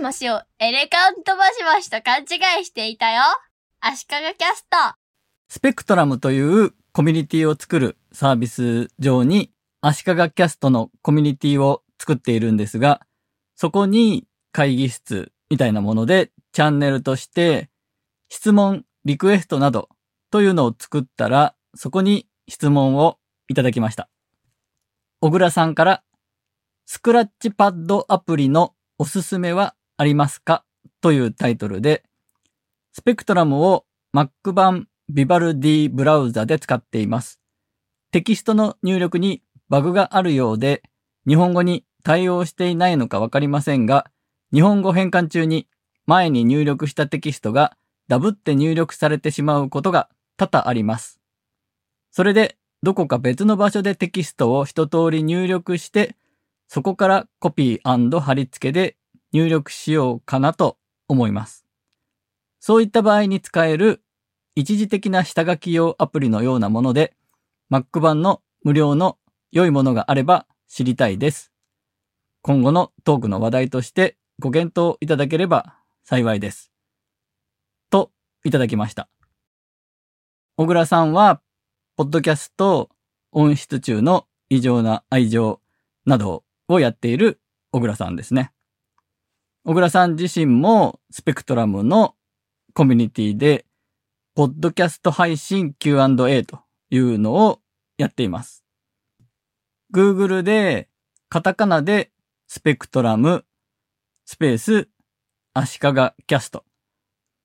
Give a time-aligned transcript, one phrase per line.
[0.00, 3.20] シマシをエレカントマシマシと勘違いしていたよ。
[3.80, 4.76] 足利キャスト。
[5.50, 9.52] スペクトラムというコミュニティを作るサービス上に
[9.82, 13.02] 足利キャストのコミュニティを作っているんですが、
[13.56, 17.68] そこに会議室みたいなものでチャンネルとして
[18.30, 19.90] 質問、リクエストなど
[20.30, 24.08] というのを作ったら、そこに質問をいただきました。
[25.20, 26.02] 小倉さんから、
[26.86, 30.64] スクラッチパッドアプリのおすすめはありますか？
[31.02, 32.04] というタイトルで、
[32.90, 37.38] スペクトラムを Mac 版ビバルディブラウザで使っています。
[38.10, 40.82] テキストの入力にバグがあるようで、
[41.28, 44.10] 日本語に対応していないのかわかりませんが、
[44.54, 45.68] 日本語変換中に
[46.06, 47.76] 前に入力したテキストが
[48.08, 50.08] ダブって入力されてしまうことが
[50.38, 51.20] 多々あります。
[52.10, 56.16] それで、どこか別の場所でテキストを一通り入力して、
[56.68, 58.96] そこからコピー貼り付けで
[59.32, 61.66] 入力しようかなと思います。
[62.58, 64.02] そういった場合に使える
[64.54, 67.14] 一時的な下書き用アプリのようなもので、
[67.70, 69.18] Mac 版の無料の
[69.52, 71.52] 良いものがあれば知りたいです。
[72.42, 76.72] 今後のトークの話題としてご検討いただければ幸いです。
[77.90, 78.10] と、
[78.44, 79.08] いただきました。
[80.56, 81.40] 小倉さんは、
[81.96, 82.90] ポッドキャスト、
[83.32, 85.60] 音質中の異常な愛情
[86.04, 88.52] などをやっている小倉さんですね。
[89.62, 92.14] 小倉さん自身もスペクトラムの
[92.72, 93.66] コミュニティで、
[94.34, 97.60] ポッドキャスト配信 Q&A というのを
[97.98, 98.64] やっています。
[99.92, 100.88] Google で、
[101.28, 102.10] カタカナで
[102.46, 103.44] スペクトラム、
[104.24, 104.88] スペース、
[105.52, 105.92] 足利
[106.26, 106.64] キャスト。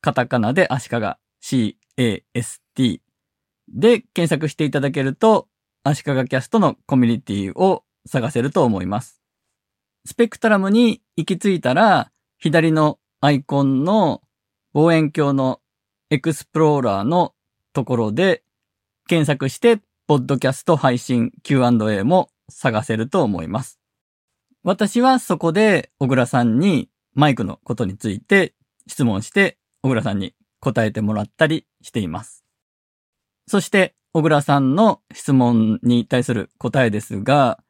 [0.00, 0.96] カタカナで足利
[1.42, 3.00] CAST
[3.68, 5.46] で検索していただけると、
[5.84, 9.17] 足利キャストのコミュニティを探せると思います。
[10.08, 14.22] スペクトラムに行き着いたら、左のアイコンの
[14.72, 15.60] 望遠鏡の
[16.08, 17.34] エクスプローラーの
[17.74, 18.42] ところで
[19.06, 23.80] 検索して、ポッドキャスト配信 Q&A も探せると思います。
[24.62, 28.54] 私はそこで小倉さんにマイクのことについて
[28.86, 32.46] 質問して、小倉さんに答えてもらったりしています。
[33.46, 37.62] そして、小倉さんの質問に対する答えですが、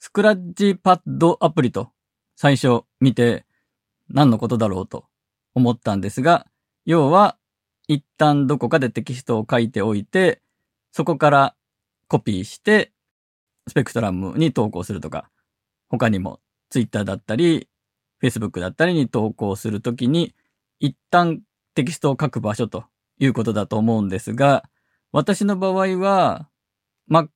[0.00, 1.90] スクラッチパッドアプリと
[2.34, 3.44] 最初見て
[4.08, 5.04] 何のことだろうと
[5.54, 6.46] 思ったんですが、
[6.86, 7.36] 要は
[7.86, 10.40] 一旦どこかでテキストを書いておいて、
[10.90, 11.54] そこから
[12.08, 12.92] コピーして
[13.68, 15.30] スペクトラムに投稿するとか、
[15.90, 16.40] 他にも
[16.70, 17.68] Twitter だったり、
[18.22, 20.34] Facebook だったりに投稿するときに、
[20.78, 21.42] 一旦
[21.74, 22.84] テキストを書く場所と
[23.18, 24.64] いうことだと思うんですが、
[25.12, 26.48] 私の場合は、
[27.10, 27.28] Mac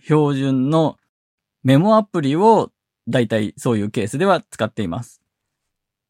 [0.00, 0.98] 標準の
[1.64, 2.72] メモアプリを
[3.08, 5.22] だいたいそういうケースでは使っています。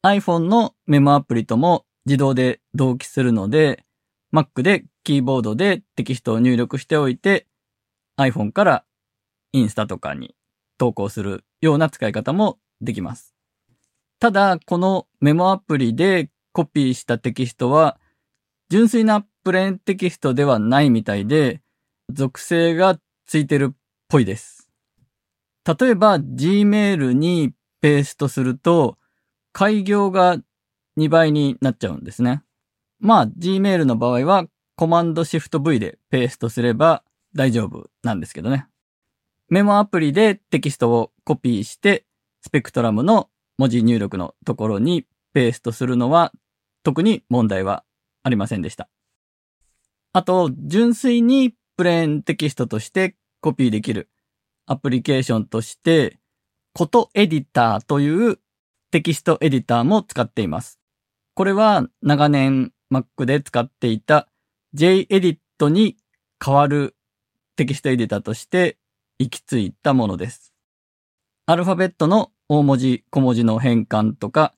[0.04, 3.84] iPhone のメモアプリとも自動で同期するので、
[4.34, 7.46] Mac でキーボードでテキストを入力しておいて、
[8.18, 8.84] iPhone から
[9.52, 10.34] インスタとかに
[10.78, 13.34] 投稿するような使い方もできます。
[14.18, 17.98] ただ、このメモアプリでコピーしたテキストは、
[18.70, 21.60] 純粋なプレーンテキストではないみたいで、
[22.08, 23.76] 属性がついてるっ
[24.08, 24.61] ぽいです。
[25.64, 28.98] 例えば、Gmail にペーストすると、
[29.52, 30.38] 開業が
[30.98, 32.42] 2倍になっちゃうんですね。
[33.00, 34.46] まあ、Gmail の場合は、
[34.76, 38.66] コマンドシフト V でペーストすれば大丈夫なんですけどね。
[39.48, 42.06] メモアプリでテキストをコピーして、
[42.40, 43.28] スペクトラムの
[43.58, 46.32] 文字入力のところにペーストするのは
[46.82, 47.84] 特に問題は
[48.22, 48.88] ありませんでした。
[50.12, 54.08] あと、純粋にプレーンテキストとしてコピーできる
[54.66, 56.18] アプリケーションとして、
[56.74, 58.38] ことエディターという
[58.90, 60.78] テキストエディターも使っています。
[61.34, 64.28] これは長年 Mac で使っていた
[64.74, 65.96] JEdit に
[66.44, 66.96] 変わる
[67.56, 68.78] テキストエディターとして
[69.18, 70.52] 行き着いたものです。
[71.46, 74.54] アルファベットの大文字、小文字の変換とか、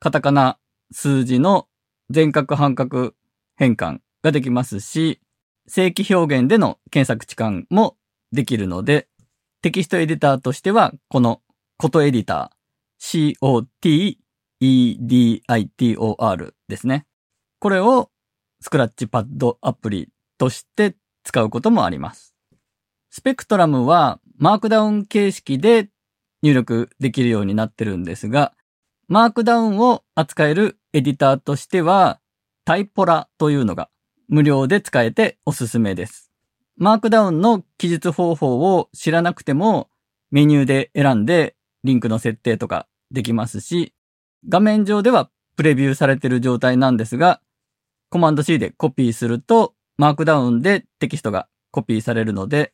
[0.00, 0.58] カタカナ、
[0.92, 1.68] 数字の
[2.10, 3.14] 全角半角
[3.56, 5.20] 変換ができますし、
[5.66, 7.96] 正規表現での検索置換も
[8.32, 9.08] できるので、
[9.62, 11.42] テキストエディターとしては、この
[11.76, 13.36] ことエディター、
[14.60, 17.06] COTEDITOR ですね。
[17.58, 18.10] これを
[18.60, 20.08] スクラッチパッドアプリ
[20.38, 22.34] として使うこともあります。
[23.10, 25.90] スペクトラムはマークダウン形式で
[26.42, 28.54] 入力できるようになってるんですが、
[29.08, 32.18] マークダウンを扱えるエディターとしては、
[32.64, 33.90] タイポラというのが
[34.28, 36.29] 無料で使えておすすめです。
[36.76, 39.88] マークダウンの記述方法を知らなくても
[40.30, 43.94] メニューで選んでリンクの設定とかできますし、
[44.48, 47.40] 画面上ではプレビューされている状態なんですが、
[48.08, 52.72] コマンド C でコピーすると、マークダウンでテキストがコピーされるので、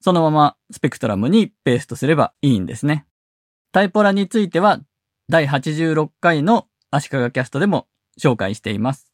[0.00, 3.06] そのままスペクトラムにペーストすればいいんですね。
[3.72, 4.80] タイポラについては、
[5.28, 7.86] 第86回の足利キャストでも
[8.20, 9.13] 紹介しています。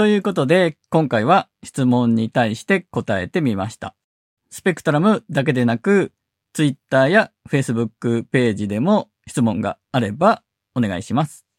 [0.00, 3.94] ということで、今回は質問に対して答えてみました。
[4.50, 6.12] スペクトラムだけでなく、
[6.54, 10.42] Twitter や Facebook ページでも質問があれば
[10.74, 11.49] お願いします。